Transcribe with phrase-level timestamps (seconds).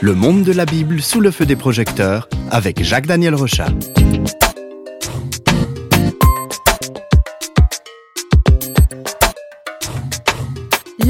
[0.00, 3.70] Le monde de la Bible sous le feu des projecteurs avec Jacques-Daniel Rochat.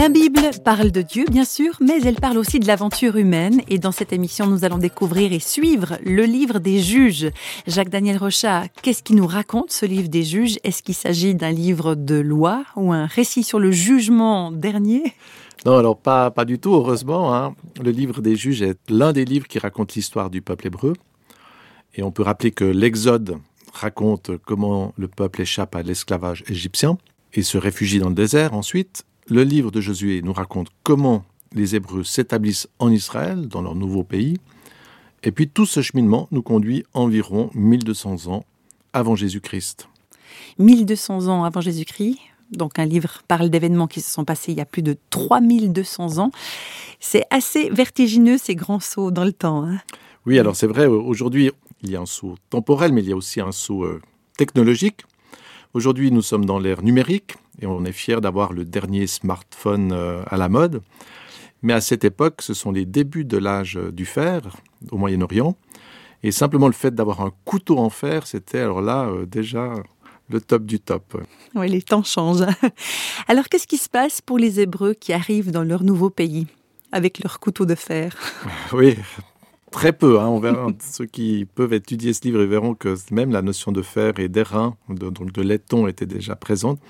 [0.01, 3.61] La Bible parle de Dieu, bien sûr, mais elle parle aussi de l'aventure humaine.
[3.69, 7.29] Et dans cette émission, nous allons découvrir et suivre le livre des juges.
[7.67, 10.57] Jacques-Daniel Rochat, qu'est-ce qui nous raconte ce livre des juges?
[10.65, 15.13] Est-ce qu'il s'agit d'un livre de loi ou un récit sur le jugement dernier?
[15.67, 17.35] Non, alors pas, pas du tout, heureusement.
[17.35, 17.55] Hein.
[17.79, 20.95] Le livre des juges est l'un des livres qui raconte l'histoire du peuple hébreu.
[21.95, 23.37] Et on peut rappeler que l'Exode
[23.75, 26.97] raconte comment le peuple échappe à l'esclavage égyptien
[27.35, 31.25] et se réfugie dans le désert ensuite le livre de Josué nous raconte comment
[31.55, 34.39] les Hébreux s'établissent en Israël, dans leur nouveau pays.
[35.23, 38.45] Et puis tout ce cheminement nous conduit environ 1200 ans
[38.93, 39.89] avant Jésus-Christ.
[40.59, 42.19] 1200 ans avant Jésus-Christ,
[42.53, 46.19] donc un livre parle d'événements qui se sont passés il y a plus de 3200
[46.19, 46.31] ans.
[46.99, 49.65] C'est assez vertigineux ces grands sauts dans le temps.
[49.65, 49.79] Hein.
[50.27, 51.51] oui, alors c'est vrai, aujourd'hui
[51.83, 54.01] il y a un saut temporel, mais il y a aussi un saut euh,
[54.37, 55.03] technologique.
[55.75, 60.23] Aujourd'hui nous sommes dans l'ère numérique, et on est fier d'avoir le dernier smartphone euh,
[60.27, 60.83] à la mode.
[61.63, 64.41] Mais à cette époque, ce sont les débuts de l'âge du fer
[64.91, 65.57] au Moyen-Orient.
[66.23, 69.75] Et simplement le fait d'avoir un couteau en fer, c'était alors là euh, déjà
[70.29, 71.23] le top du top.
[71.55, 72.47] Oui, les temps changent.
[73.29, 76.47] Alors qu'est-ce qui se passe pour les Hébreux qui arrivent dans leur nouveau pays
[76.93, 78.17] avec leur couteau de fer?
[78.73, 78.97] Oui,
[79.71, 80.19] Très peu.
[80.19, 83.83] Hein, on verra, ceux qui peuvent étudier ce livre verront que même la notion de
[83.83, 86.81] fer et d'airain, donc de laiton, était déjà présente.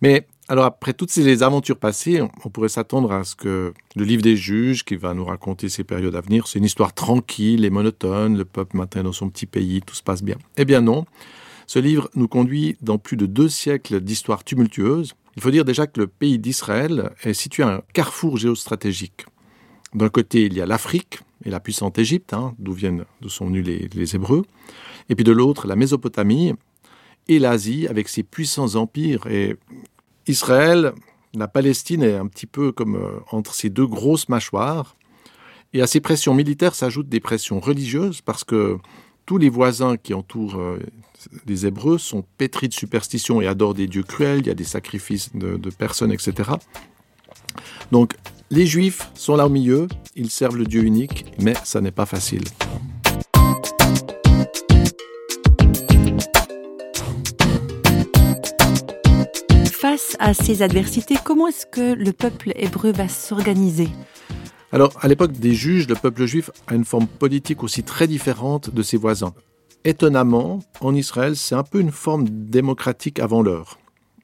[0.00, 4.22] Mais alors après toutes ces aventures passées, on pourrait s'attendre à ce que le livre
[4.22, 7.70] des juges, qui va nous raconter ces périodes à venir, c'est une histoire tranquille et
[7.70, 10.36] monotone, le peuple maintient dans son petit pays, tout se passe bien.
[10.56, 11.04] Eh bien non,
[11.66, 15.14] ce livre nous conduit dans plus de deux siècles d'histoire tumultueuse.
[15.36, 19.26] Il faut dire déjà que le pays d'Israël est situé à un carrefour géostratégique.
[19.94, 23.46] D'un côté, il y a l'Afrique et la puissante Égypte, hein, d'où viennent, d'où sont
[23.46, 24.44] venus les, Hébreux,
[25.08, 26.54] et puis de l'autre, la Mésopotamie
[27.28, 29.26] et l'Asie avec ses puissants empires.
[29.26, 29.56] Et
[30.26, 30.92] Israël,
[31.34, 34.96] la Palestine est un petit peu comme euh, entre ces deux grosses mâchoires.
[35.72, 38.78] Et à ces pressions militaires s'ajoutent des pressions religieuses parce que
[39.26, 40.80] tous les voisins qui entourent euh,
[41.46, 44.64] les Hébreux sont pétris de superstitions et adorent des dieux cruels, il y a des
[44.64, 46.50] sacrifices de, de personnes, etc.
[47.90, 48.14] Donc
[48.50, 52.06] les Juifs sont là au milieu, ils servent le Dieu unique, mais ça n'est pas
[52.06, 52.44] facile.
[59.70, 63.88] Face à ces adversités, comment est-ce que le peuple hébreu va s'organiser?
[64.72, 68.72] Alors, à l'époque des juges, le peuple juif a une forme politique aussi très différente
[68.72, 69.34] de ses voisins.
[69.84, 73.78] Étonnamment, en Israël, c'est un peu une forme démocratique avant l'heure.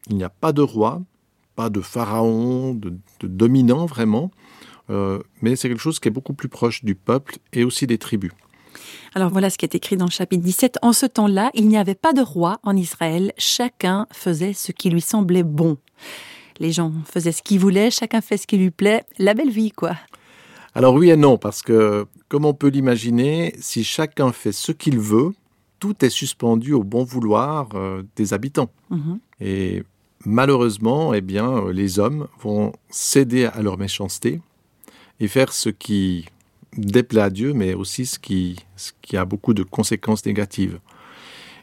[0.08, 1.02] Il n'y a pas de roi,
[1.56, 4.30] pas de pharaon, de, dominant vraiment,
[4.90, 7.98] euh, mais c'est quelque chose qui est beaucoup plus proche du peuple et aussi des
[7.98, 8.30] tribus.
[9.14, 10.78] Alors voilà ce qui est écrit dans le chapitre 17.
[10.82, 14.90] En ce temps-là, il n'y avait pas de roi en Israël, chacun faisait ce qui
[14.90, 15.78] lui semblait bon.
[16.58, 19.72] Les gens faisaient ce qu'ils voulaient, chacun fait ce qui lui plaît, la belle vie
[19.72, 19.96] quoi.
[20.74, 24.98] Alors oui et non, parce que comme on peut l'imaginer, si chacun fait ce qu'il
[24.98, 25.32] veut,
[25.78, 28.70] tout est suspendu au bon vouloir euh, des habitants.
[28.90, 29.18] Mhm.
[29.40, 29.82] Et
[30.26, 34.42] malheureusement, eh bien, euh, les hommes vont céder à leur méchanceté
[35.20, 36.26] et faire ce qui
[36.76, 38.56] déplaît à Dieu, mais aussi ce qui,
[39.14, 40.78] a beaucoup de conséquences négatives.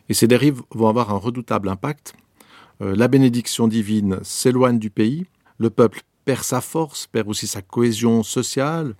[0.10, 2.16] Et ces dérives vont avoir un redoutable impact.
[2.82, 7.62] Euh, la bénédiction divine s'éloigne du pays, le peuple perd sa force, perd aussi sa
[7.62, 8.96] cohésion sociale,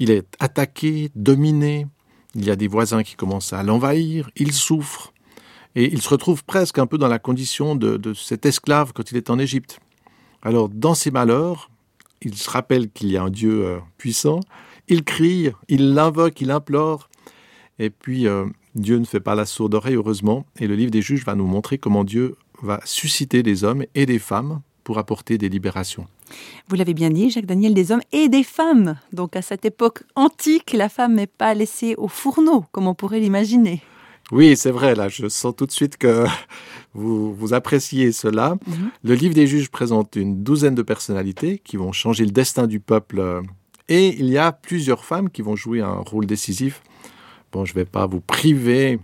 [0.00, 1.86] il est attaqué, dominé,
[2.34, 5.13] il y a des voisins qui commencent à l'envahir, il souffre,
[5.76, 9.16] et il se retrouve presque un peu dans la condition de, cet esclave quand il
[9.16, 9.80] est en Égypte.
[10.42, 11.70] Alors, dans ses malheurs,
[12.22, 14.40] il se rappelle qu'il y a un Dieu euh, puissant,
[14.88, 17.08] il crie, il l'invoque, il implore,
[17.78, 21.02] et puis euh, Dieu ne fait pas la sourde oreille, heureusement, et le livre des
[21.02, 25.38] juges va nous montrer comment Dieu va susciter des hommes et des femmes pour apporter
[25.38, 26.06] des libérations.
[26.68, 28.98] Vous l'avez bien dit, Jacques Daniel, des hommes et des femmes.
[29.12, 33.20] Donc à cette époque antique, la femme n'est pas laissée au fourneau, comme on pourrait
[33.20, 33.82] l'imaginer.
[34.32, 36.24] Oui, c'est vrai, là, je sens tout de suite que
[36.94, 38.56] vous, vous appréciez cela.
[38.66, 38.90] Mhm.
[39.02, 42.80] Le livre des juges présente une douzaine de personnalités qui vont changer le destin du
[42.80, 43.42] peuple
[43.88, 46.82] et il y a plusieurs femmes qui vont jouer un rôle décisif.
[47.52, 48.98] Bon, je ne vais pas vous priver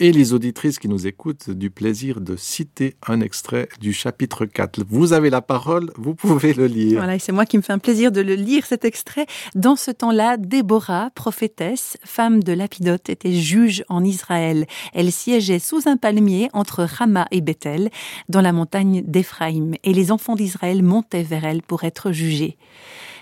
[0.00, 4.84] et les auditrices qui nous écoutent du plaisir de citer un extrait du chapitre 4.
[4.88, 6.98] Vous avez la parole, vous pouvez le lire.
[6.98, 9.26] Voilà, et c'est moi qui me fais un plaisir de le lire, cet extrait.
[9.54, 14.66] Dans ce temps-là, Déborah, prophétesse, femme de Lapidote, était juge en Israël.
[14.94, 17.90] Elle siégeait sous un palmier entre Rama et Bethel,
[18.28, 22.56] dans la montagne d'Éphraïm, et les enfants d'Israël montaient vers elle pour être jugés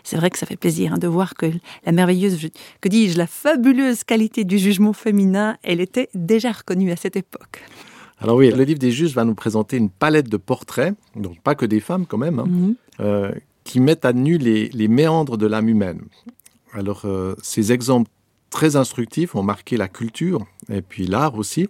[0.06, 1.46] c'est vrai que ça fait plaisir hein, de voir que
[1.84, 2.48] la merveilleuse,
[2.80, 7.60] que dis-je, la fabuleuse qualité du jugement féminin, elle était déjà reconnue à cette époque.
[8.20, 11.56] Alors oui, le livre des juges va nous présenter une palette de portraits, donc pas
[11.56, 12.74] que des femmes quand même, hein, mhm.
[13.00, 13.32] euh,
[13.64, 16.02] qui mettent à nu les, méandres de l'âme humaine.
[16.72, 18.08] Alors euh, ces exemples
[18.48, 21.68] très instructifs ont marqué la culture et puis l'art aussi.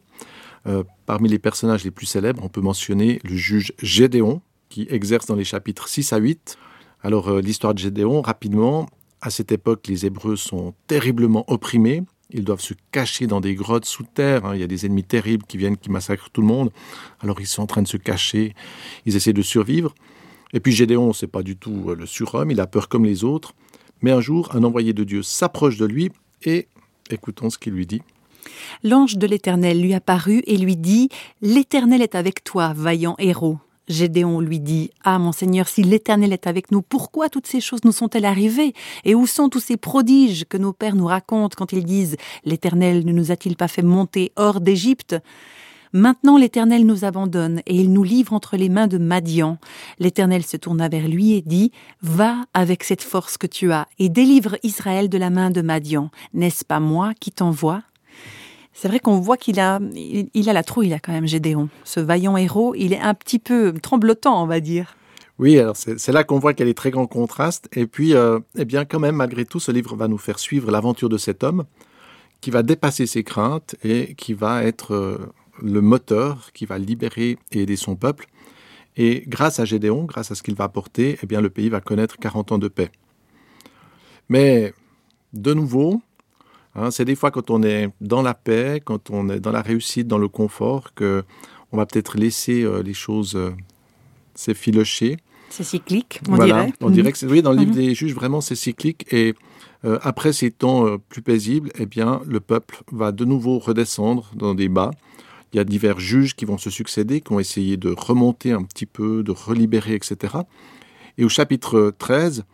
[0.67, 5.25] Euh, parmi les personnages les plus célèbres, on peut mentionner le juge Gédéon, qui exerce
[5.25, 6.59] dans les chapitres 6 à 8
[7.07, 8.89] alors euh, l'histoire de Gédéon, rapidement,
[9.21, 12.03] à cette époque, les Hébreux sont terriblement opprimés.
[12.33, 14.45] Ils doivent se cacher dans des grottes sous terre.
[14.45, 14.57] Hein.
[14.57, 16.73] Il y a des ennemis terribles qui viennent, qui massacrent tout le monde.
[17.21, 18.57] Alors ils sont en train de se cacher.
[19.05, 19.95] Ils essaient de survivre.
[20.53, 22.51] Et puis Gédéon, c'est pas du tout euh, le surhomme.
[22.51, 23.55] Il a peur comme les autres.
[24.03, 26.11] Mais un jour, un envoyé de Dieu s'approche de lui
[26.43, 26.67] et
[27.11, 28.03] écoutons ce qu'il lui dit.
[28.83, 31.09] L'ange de l'Éternel lui apparut et lui dit
[31.41, 33.59] L'Éternel est avec toi, vaillant héros.
[33.89, 37.85] Gédéon lui dit Ah, mon Seigneur, si l'Éternel est avec nous, pourquoi toutes ces choses
[37.85, 38.75] nous sont-elles arrivées
[39.05, 43.05] Et où sont tous ces prodiges que nos pères nous racontent quand ils disent L'Éternel
[43.05, 45.17] ne nous a-t-il pas fait monter hors d'Égypte?
[45.93, 49.59] Maintenant l'Éternel nous abandonne et il nous livre entre les mains de Madian.
[49.99, 51.73] L'Éternel se tourna vers lui et dit
[52.03, 56.11] Va avec cette force que tu as et délivre Israël de la main de Madian.
[56.35, 57.83] N'est-ce pas moi qui t'envoie?
[58.77, 61.71] C'est vrai qu'on voit qu'il a, il, a la trouille, là, quand même, Gédéon.
[61.85, 64.97] Ce vaillant héros, il est un petit peu tremblotant, on va dire.
[65.39, 67.71] Oui, alors c'est là qu'on voit qu'il y a des très grands contrastes.
[67.73, 70.71] Et puis, euh, eh bien, quand même, malgré tout, ce livre va nous faire suivre
[70.71, 71.65] l'aventure de cet homme
[72.43, 75.33] qui va dépasser ses craintes et qui va être euh,
[75.63, 78.27] le moteur qui va libérer et aider son peuple.
[78.99, 81.81] Et grâce à Gédéon, grâce à ce qu'il va apporter, eh bien, le pays va
[81.81, 82.91] connaître 40 ans de paix.
[84.29, 84.75] Mais,
[85.33, 86.03] de nouveau,
[86.77, 89.63] Hein, c'est des fois quand on est dans la paix, quand on est dans la
[89.63, 91.25] réussite, dans le confort, que
[91.73, 93.51] on va peut-être laisser euh, les choses euh,
[94.35, 95.17] s'effilocher.
[95.49, 96.73] C'est cyclique, on dirait.
[96.81, 97.77] On dirait que oui, dans le livre mhm.
[97.77, 99.11] des juges, vraiment, c'est cyclique.
[99.13, 99.35] Et
[99.85, 104.55] euh, après ces temps plus paisibles, eh bien, le peuple va de nouveau redescendre dans
[104.55, 104.91] des bas.
[105.53, 108.65] Il y a divers juges qui vont se succéder, qui ont essayé de remonter un
[108.65, 110.35] petit peu, de relibérer, etc.
[111.17, 112.45] Et au chapitre 13,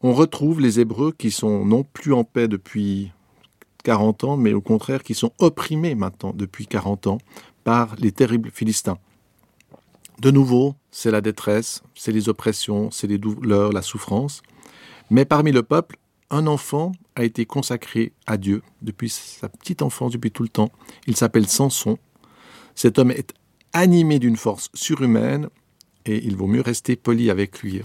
[0.00, 3.12] on retrouve les Hébreux qui sont non plus en paix depuis
[3.84, 7.18] 40 ans, mais au contraire qui sont opprimés maintenant depuis 40 ans
[7.62, 8.98] par les terribles Philistins.
[10.20, 14.42] De nouveau, c'est la détresse, c'est les oppressions, c'est les douleurs, la souffrance.
[15.10, 15.96] Mais parmi le peuple,
[16.30, 20.70] un enfant a été consacré à Dieu depuis sa petite enfance, depuis tout le temps.
[21.06, 21.98] Il s'appelle Samson.
[22.74, 23.34] Cet homme est
[23.72, 25.48] animé d'une force surhumaine
[26.06, 27.82] et il vaut mieux rester poli avec lui.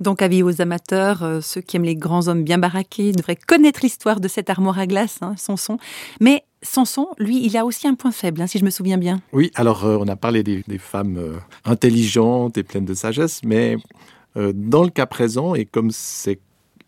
[0.00, 3.80] Donc, avis aux amateurs, euh, ceux qui aiment les grands hommes bien baraqués devraient connaître
[3.82, 5.78] l'histoire de cette armoire à glace, hein, Samson.
[6.20, 9.20] Mais Samson, lui, il a aussi un point faible, hein, si je me souviens bien.
[9.32, 13.76] Oui, alors euh, on a parlé des, femmes euh, intelligentes et pleines de sagesse, mais
[14.34, 16.40] dans le cas présent, et comme c'est,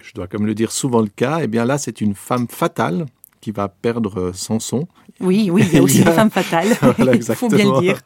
[0.02, 3.04] je dois comme le dire, souvent le cas, eh bien là, c'est une femme fatale
[3.42, 4.88] qui va perdre Samson.
[5.20, 6.68] Oui, oui, il y a aussi une femme fatale.
[6.98, 8.00] il faut bien le dire.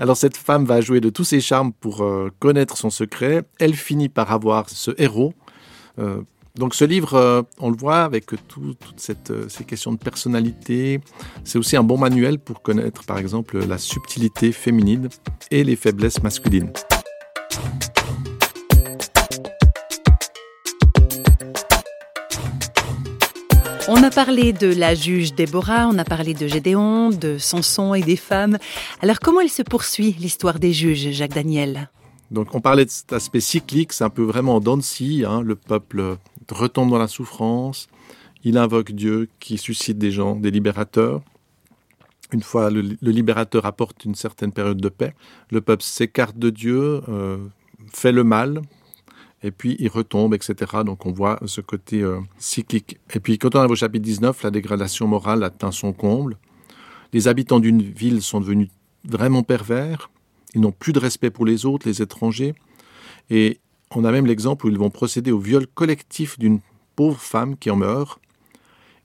[0.00, 3.42] Alors cette femme va jouer de tous ses charmes pour euh, connaître son secret.
[3.58, 5.34] Elle finit par avoir ce héros.
[5.98, 6.22] Euh,
[6.56, 11.00] donc ce livre, euh, on le voit avec toutes ces questions de personnalité.
[11.44, 15.10] C'est aussi un bon manuel pour connaître par exemple la subtilité féminine
[15.50, 16.72] et les faiblesses masculines.
[23.92, 28.02] On a parlé de la juge Déborah, on a parlé de Gédéon, de Samson et
[28.02, 28.56] des femmes.
[29.00, 31.90] Alors comment elle se poursuit, l'histoire des juges, Jacques Daniel?
[32.30, 36.18] Donc on parlait de cet aspect cyclique, c'est un peu vraiment en hein, le peuple
[36.52, 37.88] retombe dans la souffrance,
[38.44, 41.20] il invoque Dieu qui suscite des gens, des libérateurs.
[42.32, 45.14] Une fois le, libérateur apporte une certaine période de paix,
[45.50, 47.38] le peuple s'écarte de Dieu, euh,
[47.92, 48.62] fait le mal,
[49.42, 50.54] et puis il retombe, etc.
[50.84, 52.98] Donc on voit ce côté euh, cyclique.
[53.14, 56.36] Et puis quand on arrive au chapitre 19, la dégradation morale atteint son comble.
[57.12, 58.68] Les habitants d'une ville sont devenus
[59.04, 60.10] vraiment pervers.
[60.54, 62.54] Ils n'ont plus de respect pour les autres, les étrangers.
[63.30, 63.58] Et
[63.94, 66.60] on a même l'exemple où ils vont procéder au viol collectif d'une
[66.94, 68.20] pauvre femme qui en meurt.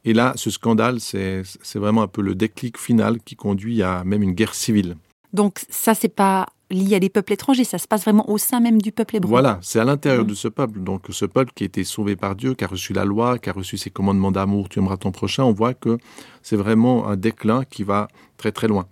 [0.04, 1.44] Et là, ce scandale, c'est
[1.76, 4.98] vraiment un peu le déclic final qui conduit à même une guerre civile.
[5.34, 8.60] Donc ça, c'est pas lié à des peuples étrangers, ça se passe vraiment au sein
[8.60, 9.30] même du peuple hébreu.
[9.30, 10.30] Voilà, c'est à l'intérieur Mhm.
[10.30, 10.80] de ce peuple.
[10.80, 13.50] Donc ce peuple qui a été sauvé par Dieu, qui a reçu la loi, qui
[13.50, 15.98] a reçu ses commandements d'amour, tu aimeras ton prochain, on voit que
[16.42, 18.08] c'est vraiment un déclin qui va
[18.38, 18.88] très très loin.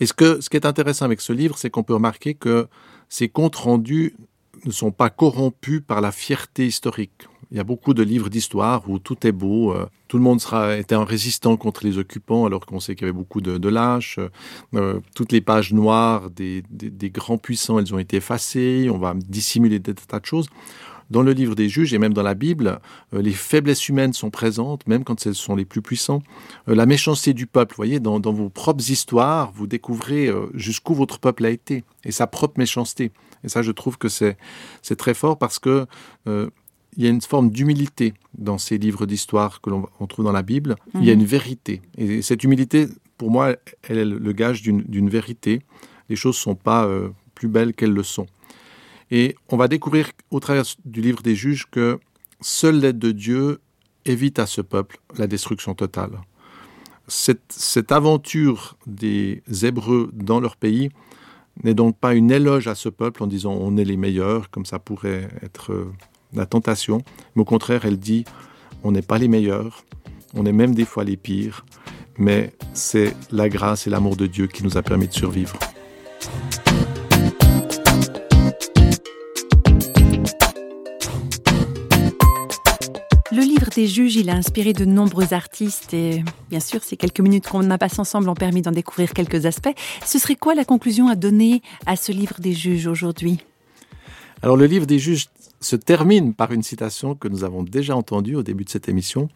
[0.00, 2.68] Et ce, que, ce qui est intéressant avec ce livre, c'est qu'on peut remarquer que
[3.08, 4.14] ces comptes rendus
[4.64, 7.28] ne sont pas corrompus par la fierté historique.
[7.54, 10.40] Il y a beaucoup de livres d'histoire où tout est beau, euh, tout le monde
[10.40, 13.68] sera, était un résistant contre les occupants alors qu'on sait qu'il y avait beaucoup de,
[13.68, 14.18] lâches.
[14.74, 16.64] Euh, toutes les pages noires des,
[17.12, 20.48] grands puissants, elles ont été effacées, on va dissimuler des tas de choses.
[21.10, 22.80] Dans le livre des juges et même dans la Bible,
[23.12, 26.24] euh, les faiblesses humaines sont présentes, même quand elles sont les plus puissants.
[26.68, 31.20] Euh, la méchanceté du peuple, vous voyez, dans, vos propres histoires, vous découvrez jusqu'où votre
[31.20, 33.12] peuple a été et sa propre méchanceté.
[33.44, 34.36] Et ça, je trouve que c'est
[34.96, 35.86] très fort parce que
[36.96, 40.42] il y a une forme d'humilité dans ces livres d'histoire que l'on trouve dans la
[40.42, 40.76] Bible.
[40.94, 41.82] Il y a une vérité.
[41.98, 42.86] Et cette humilité,
[43.18, 45.62] pour moi, elle est le gage d'une vérité.
[46.08, 48.26] Les choses ne sont pas euh, plus belles qu'elles le sont.
[49.10, 51.98] Et on va découvrir au travers du livre des juges que
[52.40, 53.60] seule l'aide de Dieu
[54.04, 56.20] évite à ce peuple la destruction totale.
[57.06, 60.90] Cette, cette aventure des Hébreux dans leur pays
[61.62, 64.66] n'est donc pas une éloge à ce peuple en disant on est les meilleurs, comme
[64.66, 65.92] ça pourrait être euh,
[66.34, 67.02] la tentation,
[67.34, 68.24] mais au contraire, elle dit
[68.82, 69.84] on n'est pas les meilleurs,
[70.34, 71.64] on est même des fois les pires,
[72.18, 75.56] mais c'est la grâce et l'amour de Dieu qui nous a permis de survivre.
[83.32, 87.18] Le livre des juges, il a inspiré de nombreux artistes et bien sûr, ces quelques
[87.18, 89.74] minutes qu'on a passées ensemble ont permis d'en découvrir quelques aspects.
[90.04, 93.40] Ce serait quoi la conclusion à donner à ce livre des juges aujourd'hui?
[94.42, 95.26] Alors le livre des juges
[95.64, 99.28] se termine par une citation que nous avons déjà entendue au début de cette émission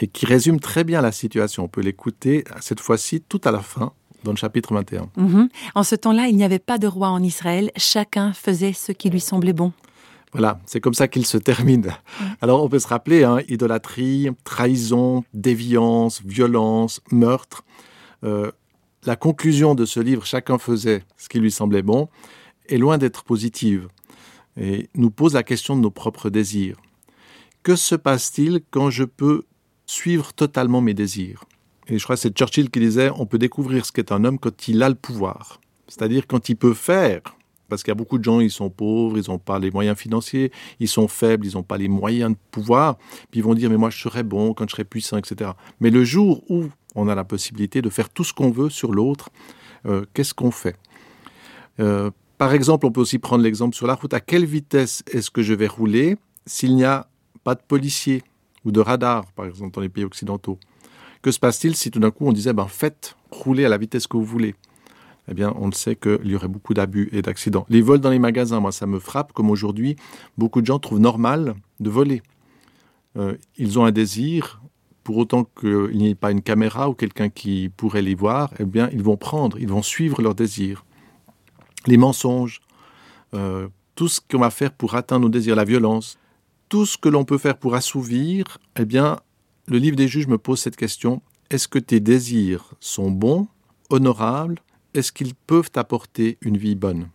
[0.00, 1.64] et qui résume très bien la situation.
[1.64, 3.92] On peut l'écouter cette fois-ci tout à la fin
[4.24, 5.08] dans le chapitre 21.
[5.16, 5.48] Mm -hmm.
[5.74, 9.10] En ce temps-là, il n'y avait pas de roi en Israël, chacun faisait ce qui
[9.10, 9.72] lui semblait bon.
[10.32, 11.88] Voilà, c'est comme ça qu'il se termine.
[11.88, 12.24] Mmh.
[12.40, 17.64] Alors on peut se rappeler, hein, idolâtrie, trahison, déviance, violence, meurtre.
[18.24, 18.50] Euh,
[19.04, 22.08] la conclusion de ce livre, chacun faisait ce qui lui semblait bon,
[22.68, 23.88] est loin d'être positive
[24.56, 26.76] et nous pose la question de nos propres désirs.
[27.62, 29.44] Que se passe-t-il quand je peux
[29.86, 31.44] suivre totalement mes désirs?
[31.88, 34.38] Et je crois que c'est Churchill qui disait, on peut découvrir ce qu'est un homme
[34.38, 37.22] quand il a le pouvoir, c'est-à-dire quand il peut faire
[37.72, 39.96] parce qu'il y a beaucoup de gens, ils sont pauvres, ils n'ont pas les moyens
[39.96, 42.98] financiers, ils sont faibles, ils n'ont pas les moyens de pouvoir,
[43.30, 45.52] puis ils vont dire, mais moi je serai bon quand je serai puissant, etc.
[45.80, 48.92] Mais le jour où on a la possibilité de faire tout ce qu'on veut sur
[48.92, 49.30] l'autre,
[49.86, 50.76] euh, qu'est-ce qu'on fait?
[51.80, 55.30] Euh, Par exemple, on peut aussi prendre l'exemple sur la route, à quelle vitesse est-ce
[55.30, 57.08] que je vais rouler s'il n'y a
[57.44, 58.22] pas de policiers
[58.64, 60.58] ou de radar, par exemple, dans les pays occidentaux?
[61.22, 64.06] Que se passe-t-il si tout d'un coup on disait, ben faites rouler à la vitesse
[64.06, 64.56] que vous voulez?
[65.28, 67.64] Eh bien, on le sait qu'il y aurait beaucoup d'abus et d'accidents.
[67.68, 69.94] Les vols dans les magasins, moi, ça me frappe, comme aujourd'hui,
[70.36, 72.22] beaucoup de gens trouvent normal de voler.
[73.16, 74.60] Euh, ils ont un désir,
[75.04, 78.64] pour autant qu'il n'y ait pas une caméra ou quelqu'un qui pourrait les voir, eh
[78.64, 80.84] bien, ils vont prendre, ils vont suivre leur désir.
[81.86, 82.60] Les mensonges,
[83.34, 86.18] euh, tout ce qu'on va faire pour atteindre nos désirs, la violence,
[86.68, 89.18] tout ce que l'on peut faire pour assouvir, eh bien,
[89.66, 93.48] le livre des juges me pose cette question, est-ce que tes désirs sont bons,
[93.90, 94.60] honorables,
[94.94, 97.08] est-ce qu'ils peuvent apporter une vie bonne?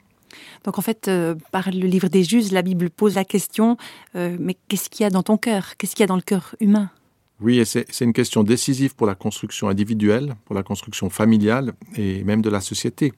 [0.64, 3.78] Donc en fait, euh, par le livre des juges, la Bible pose la question,
[4.16, 5.76] euh, mais qu'est-ce qu'il y a dans ton cœur?
[5.78, 6.90] Qu'est-ce qu'il y a dans le cœur humain?
[7.40, 12.24] Oui, et c'est une question décisive pour la construction individuelle, pour la construction familiale et
[12.24, 13.14] même de la société.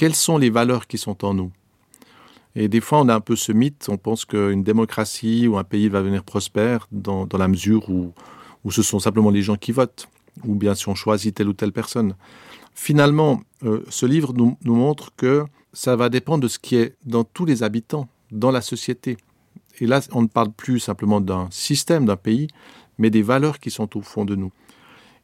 [0.00, 1.52] Quelles sont les valeurs qui sont en nous?
[2.56, 5.62] Et des fois, on a un peu ce mythe, on pense qu'une démocratie ou un
[5.62, 8.14] pays va devenir prospère dans, la mesure où,
[8.70, 10.08] ce sont simplement les gens qui votent,
[10.42, 12.14] ou bien si on choisit telle ou telle personne.
[12.74, 17.24] Finalement, euh, ce livre nous, montre que ça va dépendre de ce qui est dans
[17.24, 19.18] tous les habitants, dans la société.
[19.80, 22.48] Et là, on ne parle plus simplement d'un système, d'un pays,
[22.96, 24.50] mais des valeurs qui sont au fond de nous.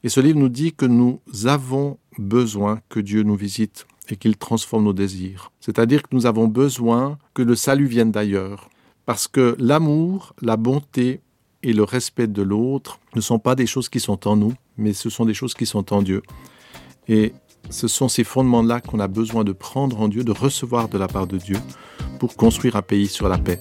[0.04, 4.37] Et ce livre nous dit que nous avons besoin que Dieu nous visite et qu'il
[4.37, 5.53] transforme nos désirs.
[5.61, 8.71] C'est-à-dire que nous avons besoin que le salut vienne d'ailleurs.
[9.05, 11.21] Parce que l'amour, la bonté
[11.63, 14.93] et le respect de l'autre ne sont pas des choses qui sont en nous, mais
[14.93, 16.23] ce sont des choses qui sont en Dieu.
[17.09, 17.33] Et
[17.71, 21.09] ce sont ces fondements-là qu'on a besoin de prendre en Dieu, de recevoir de la
[21.09, 21.59] part de Dieu
[22.19, 23.61] pour construire un pays sur la paix.